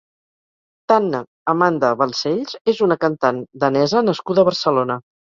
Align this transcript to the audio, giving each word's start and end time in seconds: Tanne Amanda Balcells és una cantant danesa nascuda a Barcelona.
Tanne 0.91 1.17
Amanda 1.51 1.91
Balcells 1.99 2.55
és 2.73 2.79
una 2.85 2.97
cantant 3.03 3.43
danesa 3.65 4.01
nascuda 4.07 4.45
a 4.45 4.49
Barcelona. 4.49 4.97